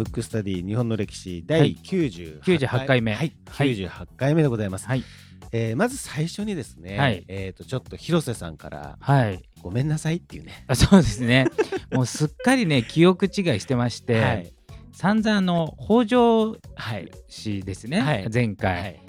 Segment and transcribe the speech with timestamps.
[0.00, 1.76] ブックスタディ日本の歴史第はい。
[1.84, 3.02] 98 98回。
[3.02, 3.12] 目。
[3.12, 3.76] はい、はい。
[3.76, 4.86] 98回目でございます。
[4.86, 5.04] はい。
[5.52, 7.24] えーまず最初にですね、はい。
[7.28, 9.42] えっ、とちょっと広瀬さんからはい。
[9.60, 10.64] ごめんなさいっていうね。
[10.68, 11.46] あそうですね。
[11.92, 14.52] もうすっかりね記憶違いしてまして、はい。
[14.92, 18.28] 散々あの北条はい氏ですね、はい。
[18.32, 19.00] 前回、はい。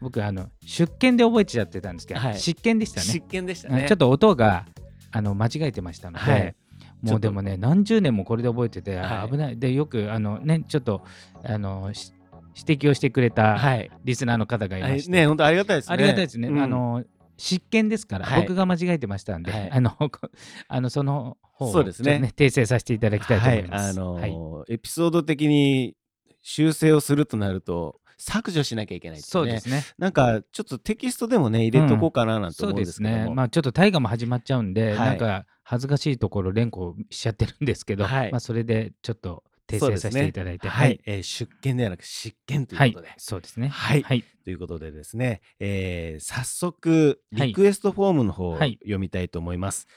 [0.00, 2.38] 僕あの出見で覚えちゃってたんですけど、はい。
[2.38, 3.06] 執権でしたね。
[3.06, 3.84] 実験でしたね。
[3.86, 4.64] ちょっと音が
[5.12, 6.56] あの間違えてましたので、はい。
[7.02, 9.30] もうでもね何十年もこれで覚えてて、はい。
[9.30, 9.58] 危ない。
[9.58, 11.02] でよくあのねちょっと
[11.44, 12.12] あのし
[12.56, 13.90] 指摘をしてくれたはい。
[14.04, 15.92] リスナーの方がいまして、ね本当ありがたいですね。
[15.92, 16.60] ありがたいですね、うん。
[16.60, 17.04] あの
[17.36, 18.42] 執権ですから、はい。
[18.42, 19.70] 僕が間違えてましたんで、はい。
[19.70, 20.10] あのこ
[20.68, 22.18] あのその方をそうですね。
[22.18, 23.82] ちょっと訂正させていただきたいと思います。
[23.82, 24.74] はい、あのーはい。
[24.74, 25.94] エピソード的に
[26.42, 29.22] 修正をするとなると削除しなきゃいけないね。
[29.22, 29.84] そうですね。
[29.98, 33.16] なんかちょっとテキストでもね入れとこうかななんて思うんでですすけども。
[33.16, 33.34] ね。
[33.34, 43.68] まあちょっと大河も始まっちゃうんで、はいなんか恥ずかしいところ連呼しちゃってるんですけど、はいまあそれでちょっと訂正させていただいて、はい、えー出見ではなく執権というはいことで。、そうですね。
[43.68, 49.88] はいはい、ということでですね、えー早速はいリクエストフォームの方をはい読みたいと思います。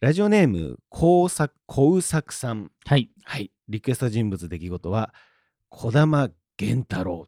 [0.00, 2.70] ラジオネームこうさこうさくさん。
[2.84, 3.10] はい。
[3.24, 3.50] はい。
[3.68, 5.14] リクエスト人物出来事は
[5.70, 7.26] 児玉源太郎。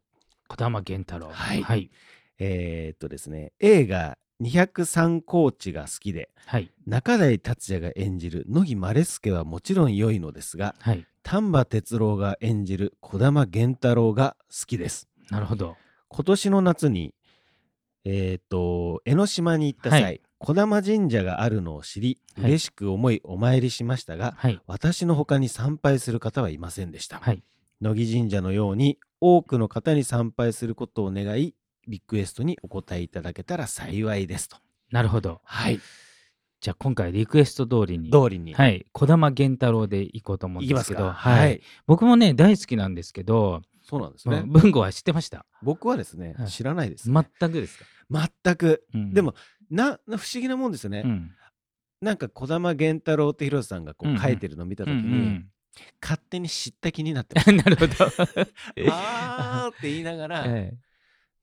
[0.48, 1.33] 児玉源太郎。
[1.33, 1.91] はいはい。
[2.39, 6.70] えーっとですね、映画203コーチが好きで、はい。
[6.86, 11.06] 中台達也が演じる乃木マ助はもちろん良いのですが、はい。
[11.22, 15.08] 丹波哲郎が演じる児玉源太郎が好きです。
[15.30, 15.77] なるほど。
[16.08, 17.14] 今年の夏に、
[18.05, 24.60] えーっと、江ノ島に行った際、はい児玉神社があるのを知り、はい嬉しく思いお参りしましたが、はい。
[24.66, 27.19] 私の他に参拝する方はいませんでした。
[27.19, 27.42] はい。
[27.80, 31.55] 乃木神社のように多くの方に参拝することを願い、
[31.86, 34.56] リクエストにお答えいただけたら幸いですと。
[34.91, 35.41] なるほど。
[35.44, 35.80] はい。
[36.60, 38.10] じゃあ今回リクエスト通りに。
[38.10, 38.54] 通りに。
[38.54, 38.86] はい。
[38.92, 40.91] 児玉源太郎で行こうと思うんいきますか。
[40.91, 41.60] ですけど、はい。
[41.86, 44.38] 僕もね、大好きなんですけど、そうなんですね。
[44.38, 45.44] うん文吾は知ってました？
[45.62, 47.26] 僕はですね、はい知らないです、ね。
[47.38, 47.84] 全くですか？
[48.44, 48.84] 全く。
[48.94, 49.34] うんでも、
[49.70, 51.03] な、な不思議なもんですよね。
[51.04, 51.31] うん。
[52.00, 55.47] なんか児玉源太郎って広瀬さんがこうんううん書いてるのを見たときに、うん
[56.03, 57.94] 勝手に知った気になってまうん なるほど。
[58.91, 60.76] あーって言いながら、え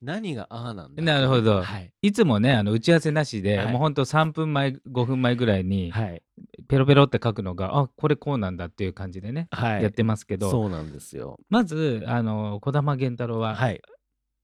[0.02, 1.94] 何があーなんだなるほどはい。
[2.02, 6.22] えいつもね、あの打ち合わせなしで、はいもうほんと3分前、5分前ぐらいに、はい。
[6.68, 9.84] ペロペロって書くのが、あこれこうなんだっていう感じでね、はい。
[9.84, 11.40] やってますけど、そうなんですよ。
[11.50, 13.82] まず、あの児玉源太郎は、はい。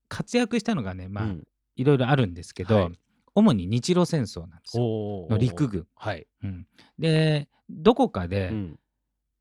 [0.08, 1.44] 活躍したのがね、まあ、うん
[1.76, 3.00] いろいろあるんですけど、はい
[3.36, 5.28] 主に日露戦争なんですよ。
[5.30, 5.88] の陸軍。
[5.96, 6.28] はい。
[6.44, 6.68] うん
[6.98, 8.80] で、どこかで、うん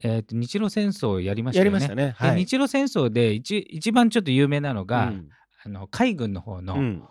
[0.03, 1.72] えーと日露戦争をやりましたよね。
[1.72, 2.06] やりましたね。
[2.06, 2.44] ではい。
[2.44, 5.28] 日露戦争で一一番ちょっと有名なのが、うん
[5.64, 7.03] あの海軍の方の、うん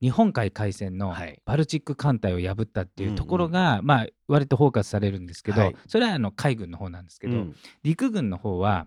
[0.00, 8.86] 日本海海戦のはいバルチック艦隊を破ったっていうところが、まあ割とフォーカスされるんですけど、はいそれはあの海軍の方なんですけど、うん陸軍の方は、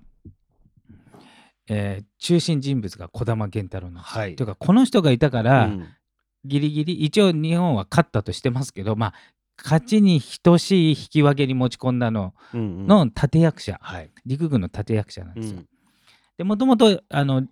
[1.69, 4.21] えー中心人物が児玉源太郎なんですよ。
[4.21, 5.87] はいというかこの人がいたから、うん
[6.45, 9.13] ギリギリ一応日本は勝ったとしてますけどまあ
[9.61, 14.11] 勝ちに等しい引き分けに持ち込んだのうんうんの立役者、はい。
[14.25, 15.57] 陸軍の立役者なんですよ。
[15.57, 15.67] うん
[16.37, 17.47] でもともとあの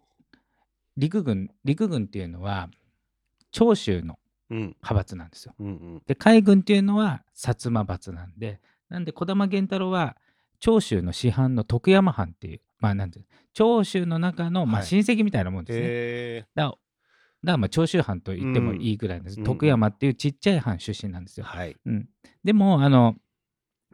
[0.96, 2.70] 陸軍陸軍っていうのは
[3.52, 4.20] 長州の
[4.52, 5.56] うん派閥なんですよ。
[5.60, 10.16] うんうんで海軍っていうのは薩摩閥なんでなんで児玉源太郎は
[10.60, 15.86] 長州の師範の徳山藩っていうまあなんていう長州の中の、まあ、はい親戚みたいなもんですね。
[15.88, 16.78] へだから
[17.46, 19.44] だからまあ長州藩と言ってもいいぐらいです、うん。
[19.46, 21.46] 徳山っていうちっちゃい藩出身なんですよ。
[21.46, 21.76] ーはい。
[21.86, 22.10] うん、
[22.44, 23.16] でもあの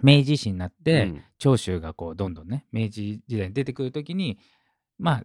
[0.02, 1.22] 明治維新になって、うん。
[1.38, 4.40] 長州がこうどんどんね明治時代に出てくる時に
[4.98, 5.24] まあ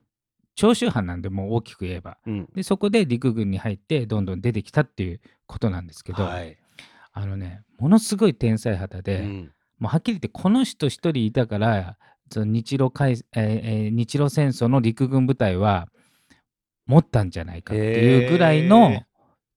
[0.55, 2.19] 長州藩なんでもう大きく言えば。
[2.27, 2.49] うん。
[2.55, 6.59] でそこで陸軍に入ってどんどん出てきたっていうことなんですけど、はい。
[7.13, 9.53] あのねものすごい天才肌で、うん。
[9.79, 11.97] もうはっきり言ってこの人一人いたから
[12.33, 15.89] その日露海、えーえー日露戦争の陸軍部隊は
[16.87, 19.03] 持ったんじゃないかっていうぐらいの、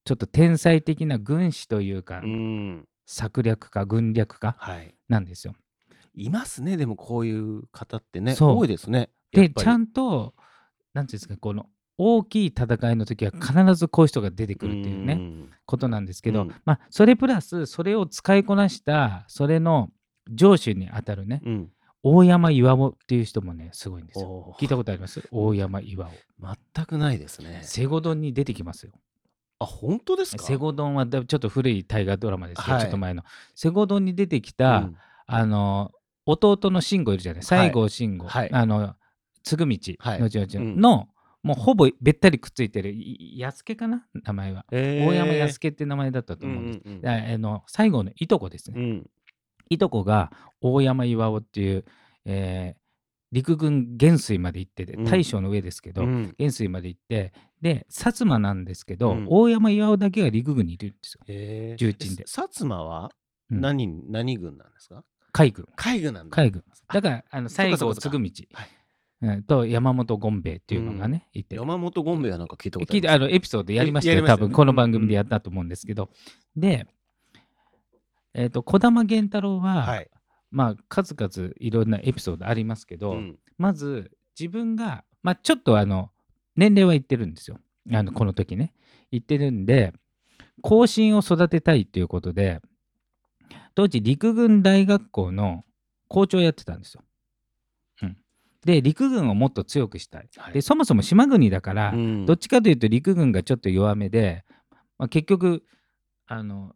[0.06, 4.94] ちょっと天才的な軍師というか、うん策略家軍略家はい。
[5.08, 5.56] なんですよ。
[6.14, 8.36] いますね、でもこういう方ってね。
[8.40, 9.10] 多いですね。
[9.32, 10.34] でちゃんと
[10.94, 11.68] なんていうんですかこの
[11.98, 19.90] 大きい戦いの時は必ずこういう人が出てくるっていうね、んことなんですけど、うんまあそれプラスそれを使いこなしたそれの
[20.32, 21.72] 上司にあたるねうん。
[22.02, 24.56] 大山岩尾っていう人もねすごいんですよ。
[24.60, 25.22] 聞いたことあります？
[25.32, 26.12] 大山岩尾。
[26.76, 27.60] 全くないですね。
[27.64, 28.94] セゴドンに出てきますよ。
[29.60, 30.44] あ、本当ですか？
[30.44, 32.82] セゴドンはだちょっと古い大河ドラマですよ、はい。
[32.82, 33.24] ちょっと前の。
[33.54, 34.98] セゴドンに出てきた、うん。
[35.26, 35.92] あの
[36.26, 37.44] 弟の慎吾いるじゃない？
[37.44, 38.50] 西郷慎吾、はい。
[38.54, 38.96] あの
[39.44, 39.66] 嗣道
[40.00, 40.22] はい。
[40.22, 40.80] 後々うん。
[40.80, 41.10] の、
[41.44, 44.06] もうほぼべったりくっついてるい安家かな？
[44.14, 45.06] 名前は、えー。
[45.06, 46.82] 大山安家って名前だったと思うんです。
[46.86, 49.10] うんうんあの西郷のいとこですね、うん
[49.70, 50.32] いとこが
[50.62, 51.86] 大山巌っていう、
[52.26, 52.80] えー
[53.32, 55.06] 陸軍元帥まで行っててうん。
[55.06, 56.34] 大将の上ですけど、うん。
[56.40, 57.32] 元帥まで行って
[57.62, 59.28] で薩摩なんですけど、うん。
[59.30, 61.76] 大山巌だけが陸軍にいるんですよ。
[61.78, 62.26] 重鎮で。
[62.26, 63.12] さ薩摩は
[63.52, 63.62] うん。
[63.62, 65.04] 何,、何軍なんですか？
[65.32, 65.68] 海軍。
[65.76, 66.36] 海軍なんだ。
[66.36, 66.64] 海軍。
[66.92, 68.20] だからあの西郷嗣道。
[68.20, 68.30] はい。
[69.22, 69.44] うん。
[69.44, 74.48] と山本権兵衛っていうのがね、いて山本権兵衛はなんか聞いたことあ聞いてあのエピソードやりましたよ、やりましたよね。
[74.48, 76.10] 多分この番組でやったと思うんですけど、
[76.56, 76.88] で、
[78.34, 80.10] えっと児玉源太郎は、はい。
[80.52, 86.12] まあ数々いろんなエピソードありますけど、うんまず自分が、まあ、ちょっとあの
[86.56, 87.60] 年齢は言ってるんですよ
[87.94, 88.74] あのこの時ね
[89.12, 89.92] 言ってるんで
[90.62, 92.62] 後進を育てたいっていうことで
[93.76, 95.66] 当時陸軍大学校の
[96.08, 97.04] 校長をやってたんですよ。
[98.02, 98.18] うん、
[98.66, 100.30] で陸軍をもっと強くしたい。
[100.38, 104.44] はいでそもそも島国だから、うんどっちかというと陸軍がちょっと弱めで、
[104.98, 105.64] まあ、結局
[106.26, 106.76] あの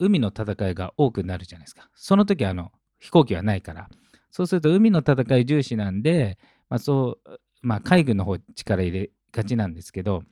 [0.00, 1.88] 海の戦いが多くなるじゃないですか。
[1.94, 3.88] その時あの飛行機はないから。
[4.32, 6.38] そうすると海の戦い重視なんで、
[6.68, 10.22] まあそうまあ、海軍の方力入れがちなんですけど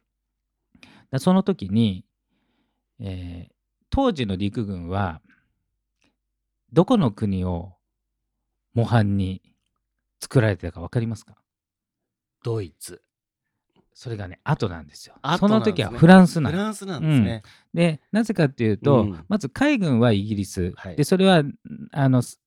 [1.19, 2.05] その時に、
[2.99, 3.53] えー
[3.91, 5.23] 当時の陸軍は
[6.73, 7.73] どこの国を
[8.75, 9.41] 模範に
[10.21, 11.37] 作られてたか分かりますか？
[12.45, 13.03] ドイツ。
[13.99, 15.17] それがね後なんですよ。
[15.23, 16.61] 後その時はフランスなんです。
[16.61, 17.43] フランスなんですね。
[17.75, 19.25] でなぜかっていうと、うん。
[19.29, 20.97] まず海軍はイギリス、はい。
[20.97, 21.43] でそれは
[21.91, 22.41] あのす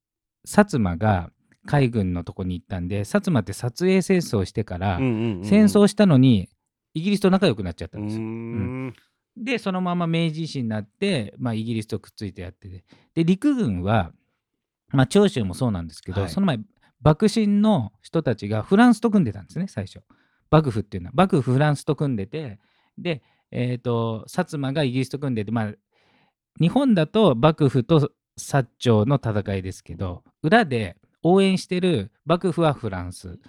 [0.48, 1.30] 薩摩が
[1.65, 6.48] 海軍のとこに行ったんで薩摩って撮影戦争をしてから、戦争したのに
[6.94, 8.24] イギリスと仲良くなっちゃったうんですよ。
[8.24, 8.94] ーん。
[9.36, 12.86] でそのまま明治維新になって、まあ、イギリスとくっついてやってて。
[13.13, 14.13] で陸軍は、
[14.94, 16.30] まあ、長州もそうなんですけど、はい。
[16.30, 16.59] その前
[17.01, 20.01] 幕臣の人たちがフランスと組んでたんですね最初
[20.51, 22.59] 幕府っていうのは幕府フランスと組んでて
[22.98, 25.74] でえっ、と薩摩がイギリスと組んでてまあ
[26.59, 33.39] 日本だと幕府と薩長の戦いですけど裏で応援してる幕府はフランス、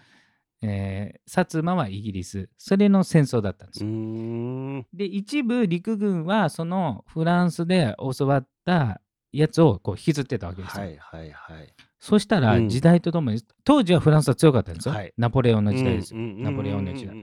[0.62, 2.48] えー薩摩はイギリス。
[2.58, 9.00] それの戦争だったんですうよで一部陸軍はそのフランスで教わった
[9.32, 10.84] やつをこう引きずってたわけですよ。
[10.84, 11.74] はいはいはい。
[11.98, 14.94] そしたらうん時代とともに、当時はフランスは強かったんですよ。
[14.94, 16.20] はいナポレオンの時代ですよ。
[16.20, 17.16] ナポレオンの時代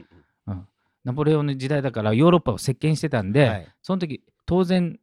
[0.47, 0.67] うん
[1.03, 4.99] ナポレオンの時代だからヨーロッパを席巻してたんで、はいその時当然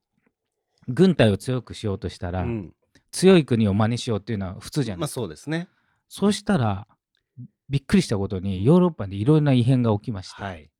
[0.88, 2.72] 軍隊を強くしようとしたら、うん
[3.12, 5.20] 強い国を真似しようっていうのは普通じゃないまあですか。
[5.20, 5.68] そうですね。
[6.08, 6.86] そしたら
[7.70, 10.70] びっくりしたことにヨーロッパでいろんな異変が起きまして、はい。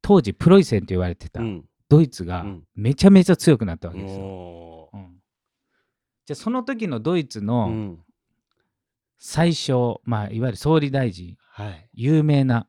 [0.00, 4.20] 当時プロイセンと言われてたうんドイツがうんめちゃめちゃ強くなったわけですよ。
[4.20, 4.81] うん
[6.26, 7.98] じゃあその時のドイツうのん。
[9.18, 11.88] 最初、まあ、いわゆる総理大臣はい。
[11.94, 12.66] 有名な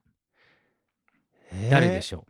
[1.70, 2.26] 誰でょしょ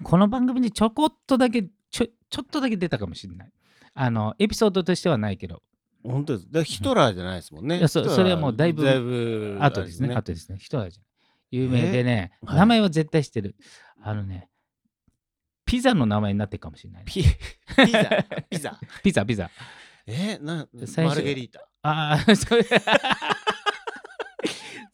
[0.00, 3.52] う、この番組にちょこっとだけちょちょっとだけ出たかもしれない。
[3.94, 5.62] あのエピソードとしてはないけど。
[6.02, 6.64] 本当です。
[6.64, 7.78] ヒトラーじゃないですもんね。
[7.78, 10.08] いやそヒトラーそれはもうだいぶだいぶあとですね。
[10.08, 10.58] あれあとですね。
[10.58, 11.02] 人はじゃ
[11.50, 12.56] 有名でね、はい。
[12.58, 13.56] 名前は絶対知ってる。
[14.02, 14.48] あのね
[15.64, 17.22] ピザの名前になってるかもしれないね、ピ
[17.86, 18.24] ピザ。
[18.50, 18.80] ピザ。
[19.02, 19.50] ピザピザ
[20.06, 21.68] えー、な最初マルゲリータ？
[21.82, 22.64] ああ それ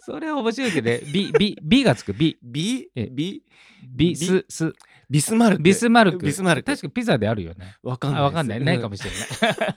[0.00, 2.90] それは面白いけどね B, B, B がつく B ビ？
[2.94, 3.42] えビ？
[3.86, 4.72] ビスス
[5.10, 5.62] ビスマルク？
[5.62, 6.24] ビスマルク。
[6.26, 6.66] ビスマルク。
[6.72, 7.76] 確かピザであるよね。
[7.82, 8.20] わかんない。
[8.20, 8.60] あわかんない。
[8.64, 9.76] ないかもしれない。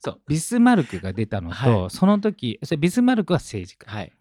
[0.00, 3.88] そう、ビスマルクが出たのと、はいその時、それビスマルクは政治家。
[3.90, 4.12] はい。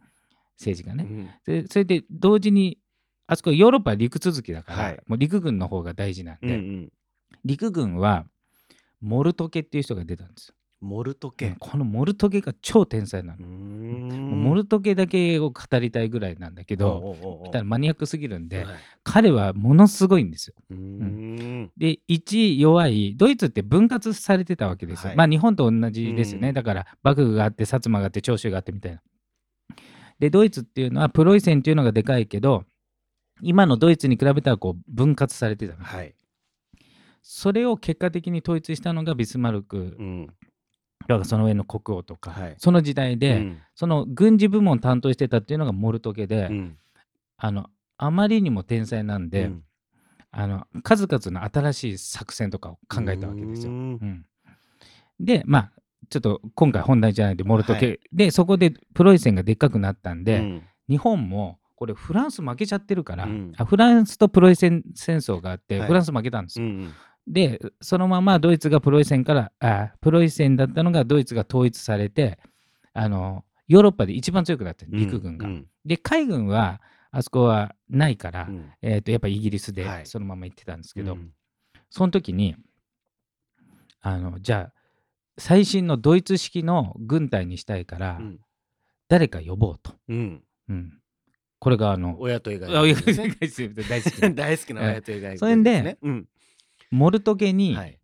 [0.59, 1.03] 政治家ね。
[1.09, 2.77] うんでそれで同時に、
[3.25, 6.89] あそこヨーロッパは陸続きだから、はいもう陸軍の方が大事なんで、うんうん。
[7.43, 8.25] 陸軍は
[8.99, 10.55] モルトケっていう人が出たんですよ。
[10.81, 11.55] モルトうん系。
[11.59, 13.45] このモルトケが超天才なの。
[13.45, 14.43] ん。
[14.43, 17.15] モルトケだけを語りたいぐらいなんだけど、
[17.63, 18.75] マニアックすぎるんで、はい。
[19.03, 20.55] 彼はものすごいんですよ。
[20.71, 21.71] うーん。
[21.77, 25.17] で1弱いドイツって分割されてたわけですよ、はい。
[25.17, 26.53] まあ日本と同じですよね、うん。
[26.55, 29.01] だから幕府があって薩摩があって長州があってみたいな。
[30.19, 32.63] でドイツっていうのはプロイセンっていうのがでかいけど
[33.41, 36.15] 今のドイツに比べたらこう分割されてたの、はい。
[37.23, 39.95] それを結果的に統一したのがビスマルク。
[39.99, 40.27] うん。
[41.07, 42.55] だからその上の国王とか、はい。
[42.57, 43.59] その時代で、うん。
[43.75, 46.77] その軍事部門を担当してたっていうのがモルトケで、うん。
[47.37, 47.67] あの
[47.97, 49.63] あまりにも天才なんで、うん。
[50.31, 53.71] あの数々の新しい作戦とかを考えたわけですよ。
[53.71, 53.91] うーん。
[53.91, 54.25] うん。
[55.19, 55.71] でまあ
[56.09, 60.63] ちょっと今回本題じゃないんでモルト系、でそこでプロイセンがでっかくなったんで、うん。
[60.89, 63.53] 日本もこれフランス負けちゃってるから、うん。
[63.57, 65.87] あフランスとプロイセン戦争があって、はい。
[65.87, 66.67] フランス負けたんですよ。
[66.67, 66.93] うん
[67.31, 72.39] でそのままドイツがプロイセンからあプロイセンだったのがドイツが統一されて
[72.93, 74.85] あのヨーロッパで一番強くなった。
[74.89, 75.47] 陸軍が。
[75.47, 75.67] うん。
[75.85, 78.69] で海軍はあそこはないから、うん。
[78.81, 80.05] えー、とやっぱイギリスではい。
[80.05, 81.29] そのまま行ってたんですけど、うん。
[81.89, 82.57] その時に
[84.01, 84.73] あのじゃあ
[85.37, 88.39] 最新のドイツ式の軍隊にしたいから、うん。
[89.07, 89.93] 誰か呼ぼうと。
[90.09, 90.43] うん。
[90.67, 90.93] うん、
[91.59, 92.75] これがあの、親と以外ね。
[93.83, 96.27] 大好きな 大好きな親と以外それでうん
[96.91, 97.97] モルト家にはい。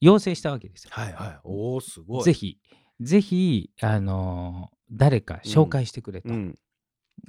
[0.00, 0.90] 要請したわけですよ。
[0.92, 1.40] はいはい。
[1.44, 2.24] おおすごい。
[2.24, 2.58] ぜひ、
[3.00, 6.58] ぜひ、あのー誰か紹介してくれと、うん。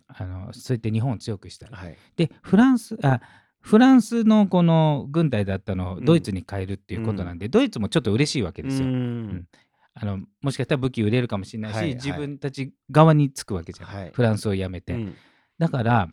[0.08, 1.70] あのそうやって日本を強くしたい。
[1.72, 1.98] はい。
[2.18, 3.22] で、フランス、あ
[3.62, 6.06] フランスのこの軍隊だったのをうん。
[6.06, 8.88] ドイツに変えるっていうことなんで、ドイツもちょっと嬉しいわけですよ。
[8.88, 9.48] うん。
[9.94, 11.96] あのもしかしたら武器売れるかもしれないし、はいはい。
[11.96, 14.12] 自分たち側につくわけじゃん、はい。
[14.14, 14.94] フランスを辞めて。
[14.94, 15.16] うん。
[15.58, 16.10] だから、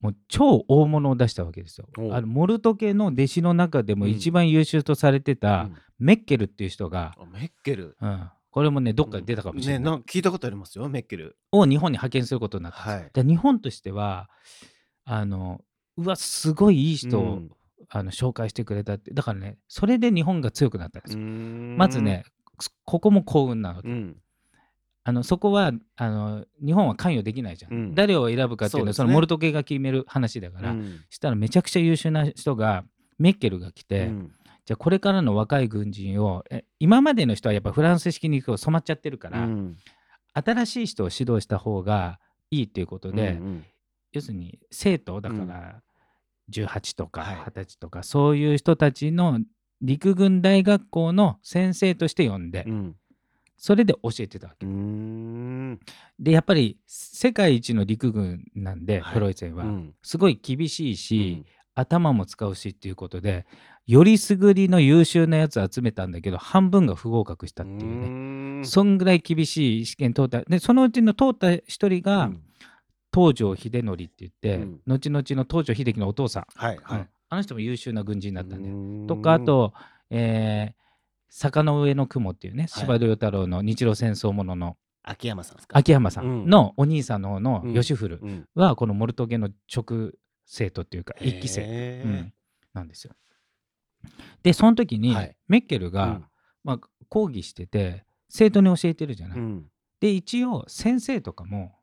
[0.00, 1.88] もう超大物を出したわけですよ。
[2.12, 4.10] あのモルト家の弟子の中でもうん。
[4.10, 5.76] 一番優秀とされてたうん。
[5.98, 7.96] メッケルっていう人が、あメッケル。
[8.00, 9.82] うん、これもね、どっかで出たかもしれない。
[9.82, 11.38] ねな聞いたことありますよメッケル。
[11.52, 13.00] を日本に派遣することになったんですよ。
[13.02, 13.10] はい。
[13.12, 14.28] で日本としては
[15.04, 15.62] あの
[15.96, 17.50] うわすごいいい人を、うん。
[17.88, 21.22] あの紹介してくれたってだからねそれで日本が強くなったんですよ。
[21.22, 22.24] ままずね
[22.84, 24.16] ここも幸運なので、うん
[25.08, 27.94] あのそこはあの日本は関与できないじゃん、うん。
[27.94, 29.08] 誰を選ぶかっていうのはそね。
[29.08, 31.04] のモルト系が決める話だから、うん。
[31.10, 32.82] したらめちゃくちゃ優秀な人が
[33.16, 34.32] メッケルが来て、うん。
[34.64, 39.76] じゃあこれからの若い軍人をえ今までの人はやっぱフランス式に染まっちゃってるから、うん。
[40.34, 42.18] 新しい人を指導した方が
[42.50, 43.64] いいっていうことで、うん
[44.10, 45.46] 要するに生徒だかうん。
[45.46, 45.82] ら
[46.50, 47.36] 18とかはい。
[47.36, 49.38] 20歳とか、そういう人たちの
[49.82, 52.96] 陸軍大学校の先生として呼んで、うん
[53.56, 54.66] それで教えてたわけ。
[56.18, 59.14] でやっぱり世界一の陸軍なんで、はい。
[59.14, 59.94] プロイセンは、うん。
[60.02, 61.44] すごい厳しいし、
[61.74, 63.46] 頭も使うしっていうことで
[63.86, 68.08] よりすぐりの優秀なやつ集めたんだけど半分が不合格したっていうね、
[68.60, 70.40] ねそんぐらい厳しい試験通った。
[70.40, 72.30] でそのうちの通った一人が、
[73.14, 74.80] 東条英則って言って、うん。
[74.86, 76.98] 後々の東条英機のお父さん、はいはい。
[77.00, 77.08] うん。
[77.28, 79.06] あの人も優秀な軍人だったんで、ん。
[79.06, 79.72] とかあと、
[80.10, 80.85] えー
[81.38, 84.78] 坂の上の雲っていうね司馬遼太郎の日露戦争ものの。
[85.02, 85.76] 秋山さんですか？
[85.76, 86.46] 秋山さうん。
[86.46, 87.74] んのお兄さんの方のうん。
[87.74, 88.48] 吉古うん。
[88.54, 90.12] はこのモルトゲの直
[90.46, 92.32] 生徒っていうか一期生、うん。
[92.72, 93.12] なんですよ。
[94.42, 95.36] でその時にはい。
[95.46, 96.22] メッケルが、
[96.64, 99.38] まあ、講義してて生徒に教えてるじゃない。
[99.38, 99.66] うん。
[100.00, 101.74] で一応先生とかも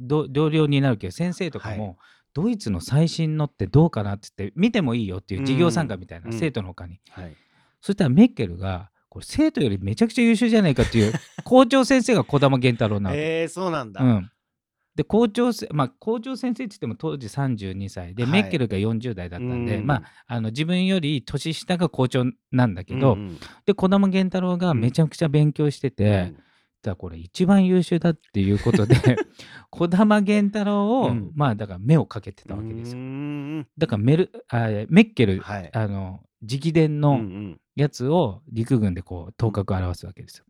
[0.00, 1.96] ど同僚になるけど先生とかも、はい。
[2.32, 6.32] ドイツの最新のってどうかなって言って見てもいいよっていう授業参加みたいな、うん。
[6.32, 7.36] 生徒の他に、はい
[7.80, 11.12] そしたらメッケルがこれ生徒よりめちゃくちゃ優秀じゃないかっていう
[11.44, 14.02] 校長先生が児玉源太郎なわけ、えー、そうなんだ。
[14.02, 14.30] うん、
[14.96, 18.32] で校長せまあ校長先生って言っても当時32歳で、はい。
[18.32, 19.86] メッケルが40代だったんで、うん。
[19.86, 26.32] まああの自分より年下が校長なんだけど、うんうんで児玉源太郎がめちゃくちゃ勉強してて、
[26.98, 28.96] これ一番優秀だっていうことで
[29.70, 31.32] 児玉源太郎を、うん。
[31.34, 33.66] まあだから目をかけてたわけですよ。
[33.76, 35.70] だからメルあメッケル、はい。
[35.72, 40.44] あの直伝のんやつを陸軍でこう頭角を表すわけですよ。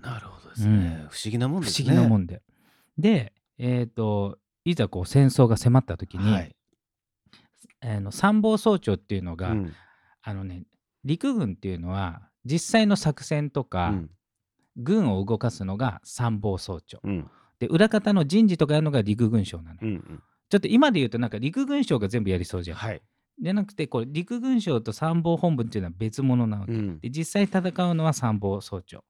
[0.00, 0.98] なるほどですね。
[1.02, 1.88] うん不思議なもん不ですね。
[1.88, 2.42] 思議なもんで。
[2.98, 6.54] で、えっ、といざこう戦争が迫った時に、はい
[7.80, 9.72] あの参謀総長っていうのが、うん
[10.22, 10.64] あのね
[11.04, 14.10] 陸軍っていうのは実際の作戦とか、うん
[14.76, 16.98] 軍を動かすのが参謀総長。
[17.04, 22.76] うんで裏方の人事とかやるのが陸軍省なのよ、うんうんちょっと今で言うとなんか陸軍省が全部やりそうじゃん。
[22.76, 23.02] はい。
[23.40, 26.72] じゃなくてこれ陸軍省と参謀本部っていうのは別物なわけ。
[26.72, 29.04] うんで実際戦うのは参謀総長。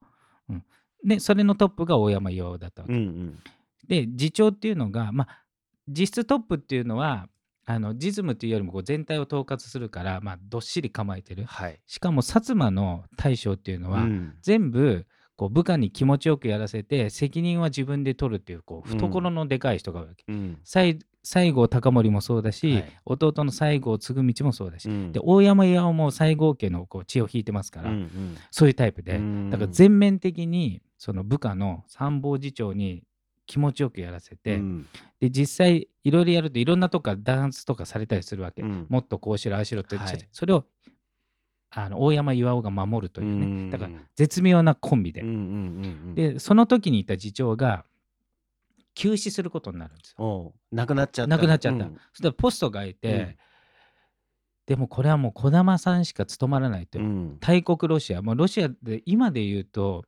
[0.49, 0.65] うん、
[1.05, 2.95] でそれのトップが大山巌だったわけ。
[2.95, 3.39] うんうん
[3.87, 5.45] で次長っていうのがまあ
[5.89, 7.29] 実質トップっていうのは
[7.67, 11.45] あの実務っていうよりもこう全体を統括するから、まあ、どっしり構えてる。
[11.45, 11.81] はい。
[11.87, 18.99] しかも薩摩の大将っていうのは、うん全部こう部下に気持ちよくやらせて責任は自分で取るっていうこううん。
[18.99, 20.59] 懐のでかい人が多いわけ、うん。
[20.65, 22.93] 西西郷隆盛もそうだし、はい。
[23.07, 25.13] 弟の西郷継道もそうだし、うん。
[25.13, 28.37] で大山巌も西郷家のこう血を引いてますから、うんうん。
[28.51, 29.51] そういうタイプで、うん。
[29.51, 33.03] だから全面的にその部下の参謀次長に
[33.47, 34.87] 気持ちよくやらせて、うん。
[35.19, 38.87] で実際いろいろやるといろんなとこから弾圧とかされたりするわけ、うん。
[38.89, 40.19] もっとこうしろああしろって、はい。
[40.31, 40.67] それを
[41.77, 45.43] あの大山巌が守るというね、うんだから絶妙なコンビで、うんうんうんう
[46.13, 47.85] んでその時にいた次長が
[48.95, 50.53] 急死することになるんですよ。
[50.71, 51.29] なくなっちゃった。
[51.29, 51.85] 亡くなっちゃった。
[51.85, 53.37] うんそしたらポストがいて、うん
[54.67, 56.99] でもこれはもう児玉さんしか務まらないと。
[56.99, 60.05] うん大国ロシア、もうロシアで今で言うと、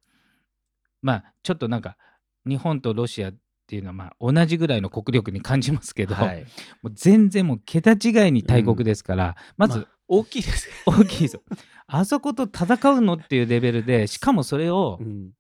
[1.03, 1.99] まあちょっとなんか
[2.47, 3.35] 日本とロシアっ
[3.67, 6.47] ていうのはまあ同じぐらいの国力に感じますけど、はい。
[6.83, 10.69] もう全然もう桁違いに大国ですから、まずあ大きいです。
[10.87, 11.43] 大きいですよ。
[11.87, 15.31] あそこと戦うのっていうレベルで、しかもそれをうん。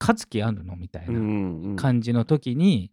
[0.00, 1.74] 勝つ気あるのみたいな。
[1.76, 2.92] 感じの時に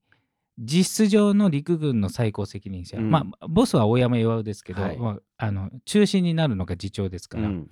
[0.57, 3.11] 実質上の陸軍の最高責任者、うん。
[3.11, 4.97] まあボスは大山巌ですけど、はい。
[4.97, 7.69] まあ、あの中心になるのが次長ですから、うん。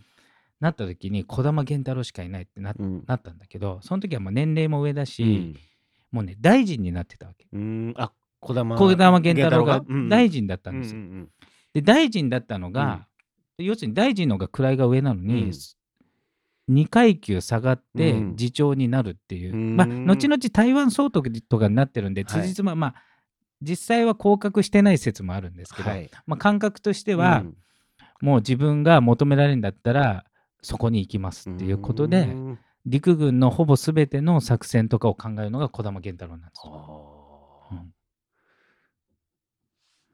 [0.60, 3.04] なった時に児玉源太郎しかいないってなうん。
[3.08, 5.56] なったんだけどその時はもう年齢も上だし、うん。
[6.12, 7.48] もうね大臣になってたわけ。
[7.52, 7.94] うん。
[7.98, 10.10] あ児玉源太郎がうん。
[10.10, 11.02] 大臣だったんですよ。
[11.74, 13.08] で大臣だったのが、
[13.58, 15.52] 要するに大臣の方が位が上なのに、
[16.70, 18.36] 2階級下がってうん。
[18.38, 19.76] 次長になるっていう、うん。
[19.76, 22.42] まあ後々台湾総督とかになってるんではい。
[22.42, 22.96] 辻褄、まあ
[23.62, 26.10] 実際は降格してない説もあるんですけど、はい。
[26.26, 27.58] まあ、感覚としては、うん。
[28.22, 30.26] もう自分が求められるんだったら
[30.62, 32.60] そこに行きますっていうことで、うん。
[32.86, 37.14] 陸軍のほぼ全ての作戦とかを考えるのが児玉源太郎なんですよ。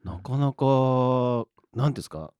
[0.02, 2.32] なかなかなんですか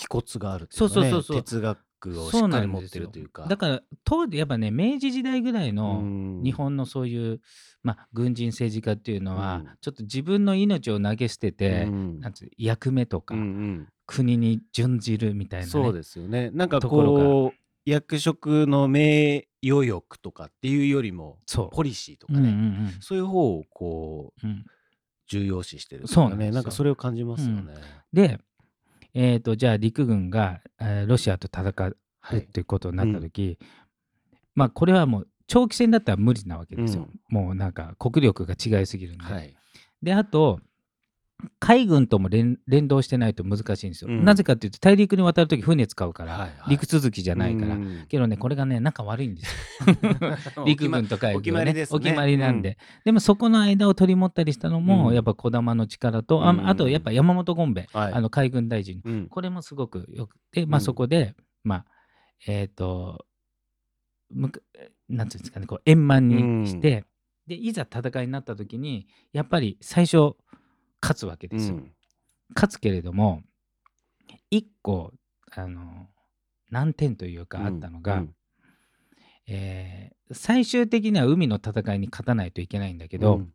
[0.00, 1.36] 気骨があるっていうか、ね、そうそうそうそう。
[1.42, 3.46] 哲学をしっかり持ってるというか。
[3.46, 6.42] だから当時やっぱね明治時代ぐらいのうん。
[6.42, 7.40] 日本のそういう、
[7.82, 9.68] まあ、軍人政治家っていうのは、うん。
[9.82, 12.20] ちょっと自分の命を投げ捨てて、うん。
[12.20, 13.88] なんつう役目とか、うんうん。
[14.06, 16.50] 国に準じるみたいな、ね、そうですよね。
[16.52, 21.70] なんかとこう役職の名誉欲とかっていうよりもそう。
[21.70, 23.00] ポリシーとかうんね、うん。
[23.00, 24.52] そういう方をこううん。
[24.52, 24.64] うん、
[25.28, 26.50] 重要視してるといかそうなんですよ。
[26.52, 27.74] ねなんかそれを感じますよね。
[28.12, 28.40] で、
[29.14, 32.38] えー、とじゃあ陸軍が、えーロシアと戦うはい。
[32.40, 33.58] っていうことになった時、
[34.54, 39.54] まあこれはもう長期戦だったら無理なわけですよ、もうなんか国力が違いすぎるんで、はい。
[40.02, 40.60] であと
[41.58, 44.24] 海軍とも連連動してないと難しいんですよ、うん。
[44.24, 46.70] なぜかっていうと大陸に渡る時船使うから、はいはい。
[46.70, 48.06] 陸続きじゃないから、うん。
[48.08, 49.54] けどねこれがね仲悪いんです
[50.56, 50.64] よ。
[50.66, 51.96] 陸軍と海軍、ね、お決まりですね。
[51.96, 55.14] お決まりなんで、でもそこの間を取り持ったりしたのも、うん。
[55.14, 56.44] やっぱ児玉の力と、うん。
[56.44, 58.12] ああとやっぱ山本権兵衛、はい。
[58.12, 59.00] あの海軍大臣。
[59.04, 59.26] うん。
[59.28, 60.84] これもすごくよくて、まあ、うん。
[60.84, 61.86] そこで、まあ
[62.46, 63.26] えっ、と
[64.30, 64.60] むか
[65.08, 67.04] なんていうんですかねこう円満にして、
[67.46, 70.36] でいざ戦いになった時にやっぱり最初
[71.00, 71.76] 勝つわけですよ。
[71.76, 71.92] うん。
[72.54, 73.42] 勝つけれども
[74.50, 75.12] 一個
[75.52, 76.08] あの
[76.70, 78.34] 難点というかあったのが、うん。
[79.46, 83.52] えー最終的には海の戦いに勝たないといけないんだけど、うん。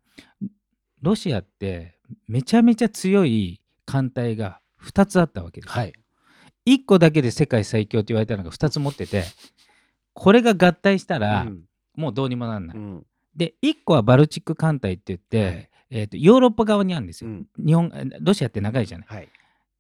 [1.02, 5.72] ロシアってめちゃめちゃ強い艦隊が2つあったわけです。
[5.72, 5.74] よ。
[5.74, 5.94] はい。
[6.66, 9.24] 1個だけで世界最強って言われたのが2つ持ってて
[10.14, 11.64] これが合体したらうん。
[11.96, 12.78] もうどうにもなんない。
[12.78, 13.06] うん。
[13.34, 17.30] で1個はバルチック艦隊って言って、はいえーとヨーロッパ側にあるんですよ。
[17.30, 19.08] うん日本えロシアって長いじゃない。
[19.10, 19.30] はい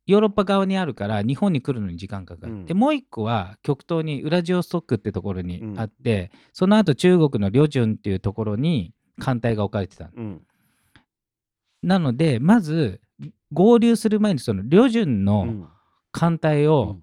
[0.07, 2.53] ヨーロッパ側にあるから日本に来るのに時間かかる。
[2.53, 10.11] うんでもう1個は極東にウラジオストックってところにあって、その後中国の旅順っていうところに艦隊が置かれてたの。
[10.15, 10.41] うん
[11.81, 12.99] なのでまず
[13.51, 15.69] 合流する前にその旅順うのん
[16.11, 16.99] 艦隊を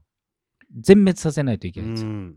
[0.80, 2.10] 全滅させないといけないんですよ。
[2.10, 2.36] うん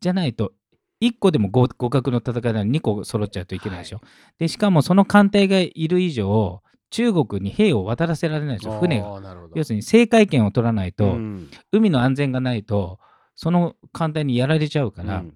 [0.00, 0.52] じゃないと
[1.00, 4.00] 1個でも互互角の戦いなのに2個揃っちゃうといけないでしょ。
[4.38, 9.20] でしかもその艦隊がいる以上中国に兵を渡らせられないんですよ船が。
[9.54, 11.50] 要するに制海権を取らないと、うん。
[11.72, 12.98] 海の安全がないと
[13.34, 15.34] その艦隊にやられちゃうから、うん。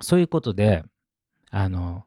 [0.00, 0.84] そういうことで
[1.50, 2.04] あの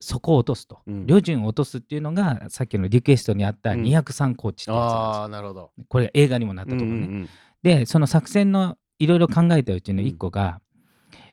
[0.00, 1.06] そこを落とすと、うん。
[1.06, 3.82] 旅順を落とすっていうのがさっきのリクエストにあったうん。
[3.82, 4.98] 203高地ってやつなんですよ。
[4.98, 5.70] ああなるほど。
[5.88, 6.94] これが映画にもなったところね。
[6.94, 7.28] うんうん
[7.60, 10.60] でその作戦のいろいろ考えたうちの1個が、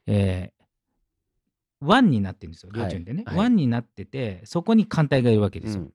[0.08, 0.55] えー
[1.82, 2.82] 湾になってるんですよはい。
[2.84, 3.38] 旅順でね、はい。
[3.38, 5.94] 湾になっててそこに艦隊がいるわけですよ、うん。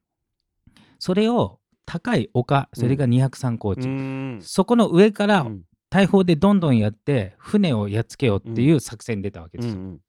[0.99, 4.41] それを高い丘それが203高地、うん。
[4.43, 5.63] そこの上からうん。
[5.93, 10.01] 大砲でどんどんやって船をやっつけようっていう作戦に出たわけですよ、うん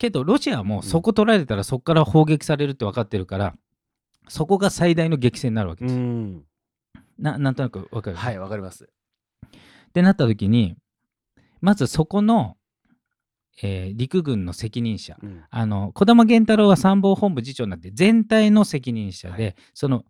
[0.00, 3.54] けどロシアはもうそこ取られたらそこから砲撃されるって分かってるから
[4.28, 6.44] そこが最大の激戦になるわけうですよ、ん。
[7.18, 8.88] ななんとなく分かる、はいわかります。
[9.44, 10.76] ってなった時に
[11.60, 12.56] まずそこの、
[13.62, 15.16] えー陸軍の責任者。
[15.22, 15.42] うん。
[15.50, 19.54] あの児玉源太郎は参謀本部次長になって全体の責任者で、はい。
[19.74, 20.04] その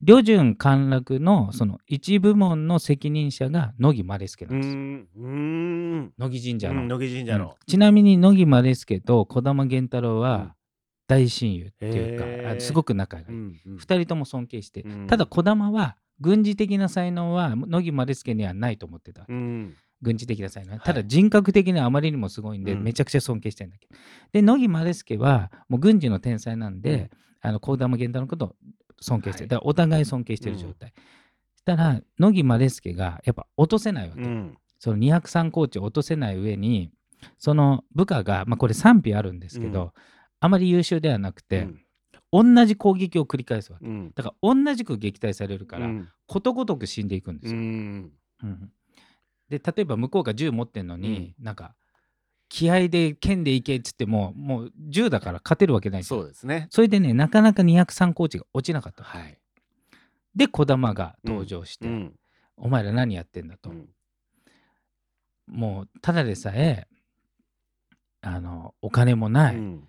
[0.00, 5.08] 旅順陥落のその一部門の責任者が野木マレスケなんん。
[5.16, 6.12] うん。
[6.18, 7.42] 乃木神社の、うん乃木神社うん。
[7.42, 10.20] のちなみに野木マレスケと児玉源太郎うん。
[10.20, 10.54] は
[11.08, 12.56] 大親友っていうか、へー。
[12.58, 13.76] あすごく仲がいい、うんうん。
[13.78, 15.06] 二人とも尊敬して、うん。
[15.06, 20.72] ただ児玉は軍事的な才能は野木マレスケにはないと思ってた、うん軍事的な才能。
[20.72, 20.80] ねい。
[20.80, 22.82] ただ人格的にはあまりにもすごいんで、うん。
[22.82, 23.94] めちゃくちゃ尊敬してるんだけど。
[24.32, 28.56] で野木マレスケはもう軍事の天才なんで、あの児玉源太郎のことを
[29.00, 29.48] 尊敬してる、はい。
[29.48, 30.92] だからお互い尊敬してる状態、
[31.56, 34.56] したら野木マレスケがやっぱ落とせないわけ、うん。
[34.78, 36.90] その203コーチを落とせない上に
[37.38, 39.90] その部下が、まあ、これ賛否あるんですけど、うん。
[40.40, 41.68] あまり優秀ではなくて、
[42.32, 42.54] うん。
[42.54, 43.86] 同じ攻撃を繰り返すわけ。
[43.86, 44.12] うん。
[44.14, 46.08] だから同じく撃退されるから、うん。
[46.26, 48.12] ことごとく死んでいくんですうよ、ん。
[48.44, 48.72] うん
[49.48, 51.74] で例えば向こうが銃持ってんのに、なんか
[52.48, 56.68] 気合で剣でいけっつってももう銃だから勝てるわけないそうですね。
[56.70, 59.38] それでねなかなか203コーチが落ちなかった、はい。
[60.34, 62.14] で児玉が登場して、うん。
[62.56, 63.88] お前ら何やってんだと、うん。
[65.46, 66.86] もうただでさえ
[68.20, 69.88] あのお金もない、うん。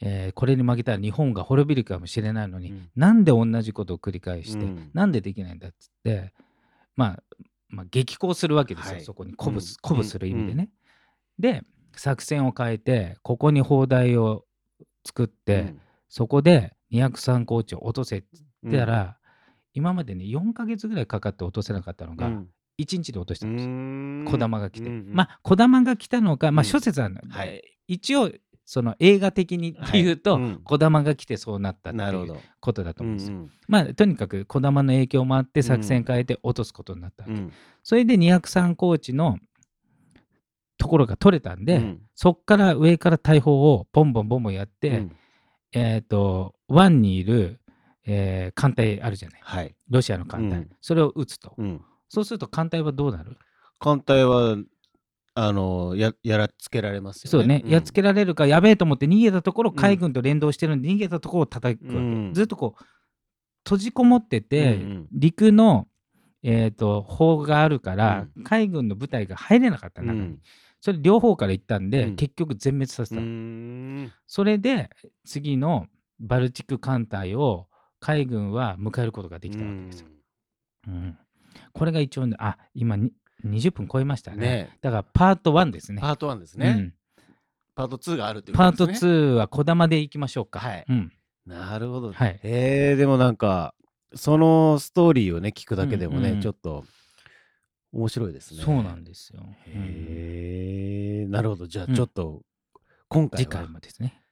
[0.00, 2.90] えーこれに負けたら日本が滅びるかもしれないのに、うん。
[2.94, 4.90] なんで同じことを繰り返して、うん。
[4.94, 6.32] なんでできないんだっつって、
[6.94, 7.22] まあ、
[7.68, 9.04] まあ激高するわけですよ、はい。
[9.04, 9.76] そこに鼓舞すうん。
[9.82, 10.70] 鼓舞する意味でね。
[11.38, 11.62] で
[11.96, 14.44] 作戦を変えてここに砲台を
[15.04, 15.74] 作って、
[16.08, 18.28] そこで203高地を落とせって
[18.62, 19.18] うん言ったら、
[19.74, 22.48] 今までね4ヶ月ぐらいかかって落とせなかったのが、うん。
[22.78, 23.70] 1日で落としたんですよ。
[23.70, 24.24] うん。
[24.26, 26.64] 児玉が来て、まあ児玉が来たのか、まあ、うん。
[26.64, 27.62] 諸説あるの、はい。
[27.88, 28.30] 一応
[28.68, 30.42] その映画的にっていうと、はい。
[30.42, 30.60] うん。
[30.64, 33.36] 児玉が来てそうなったっていうことだと思うんですよ。
[33.36, 33.50] うんうん。
[33.68, 37.38] まあとにかく児玉の影響もあって作戦変えて落とすことになったわけ、う。
[37.38, 37.52] ん。
[37.84, 39.38] それで203高地の
[40.78, 42.00] ところが取れたんで、うん。
[42.16, 45.16] そっから上から大砲をボンボンボンボンやって、うん。
[45.72, 47.60] えっ、と湾にいる、
[48.04, 49.40] えー艦隊あるじゃない。
[49.44, 49.76] はい。
[49.88, 50.70] ロシアの艦隊、うん。
[50.80, 51.80] それを撃つと、うん。
[52.08, 53.36] そうすると艦隊はどうなる？
[53.78, 54.56] 艦隊は
[55.38, 57.30] あのややらつけられますよね。
[57.30, 57.68] そうね、ん。
[57.68, 62.32] やっつけられるかやべえと思って逃げたところ海軍と連動してるんで逃げたところを叩くわけ、うん。
[62.32, 62.84] ずっとこう
[63.64, 65.08] 閉じこもってて、うんうん。
[65.12, 65.88] 陸の、
[66.42, 70.38] えー、と砲があるから、う海軍の部隊が入れなかった中に、うん
[70.78, 72.16] それ両方から行ったんで、うん。
[72.16, 73.20] 結局全滅させた、
[74.26, 74.88] それで
[75.24, 75.86] 次の
[76.20, 77.66] バルチック艦隊を
[77.98, 80.06] 海軍は迎えることができたわけですよ。
[80.86, 81.18] うん。
[81.72, 83.10] これが一応ねあ今に
[83.44, 86.00] 20分超えましたねねだからパート1ですね。
[86.00, 86.68] パート1ですね。
[86.68, 86.94] うん
[87.74, 89.12] パート2があるっていうパートことですね。
[89.12, 90.60] 2はこだまでいきましょうか。
[90.60, 91.12] はいうん、
[91.44, 92.10] なるほど。
[92.10, 93.74] はいえー、でもなんか
[94.14, 96.84] そのストーリーをね聞くだけでもね、うんうんうんちょっと
[97.92, 98.62] 面白いですね。
[98.62, 99.42] そうなんですよ。
[99.42, 102.40] うんへえなるほどじゃあうんちょっと
[103.08, 104.22] 今回次回はもですね。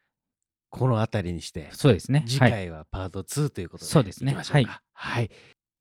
[0.70, 2.24] この辺りにして、そうですね。
[2.26, 5.30] 次はい、回はパート2ということで、そうですねいきましょうかはい、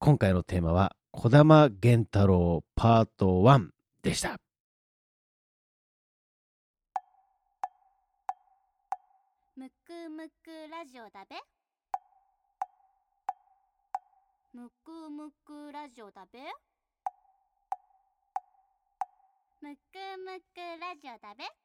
[0.06, 3.70] 今回のテーマは児玉源太郎パート1
[4.02, 4.36] でした。
[9.56, 11.38] むくむくラジオだべ。
[14.54, 16.40] むくむくラジオだべ。
[19.62, 19.80] むく
[20.18, 21.63] むくラジオだべ。